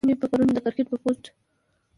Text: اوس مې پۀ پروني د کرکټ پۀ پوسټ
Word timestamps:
اوس 0.03 0.07
مې 0.09 0.15
پۀ 0.19 0.25
پروني 0.31 0.53
د 0.55 0.59
کرکټ 0.65 0.87
پۀ 0.91 0.97
پوسټ 1.03 1.23